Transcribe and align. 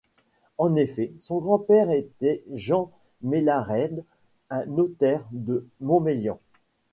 En 0.57 0.75
effet, 0.77 1.13
son 1.19 1.37
grand-père 1.37 1.91
était 1.91 2.43
Jean 2.51 2.89
Mellarède, 3.21 4.03
un 4.49 4.65
notaire 4.65 5.23
de 5.31 5.67
Montmélian. 5.79 6.39